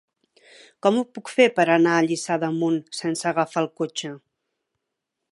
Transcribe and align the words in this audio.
Com 0.85 0.95
ho 0.99 1.03
puc 1.17 1.27
fer 1.33 1.45
per 1.59 1.65
anar 1.73 1.91
a 1.97 2.05
Lliçà 2.07 2.37
d'Amunt 2.43 2.79
sense 3.01 3.27
agafar 3.33 3.63
el 3.65 3.69
cotxe? 3.83 4.13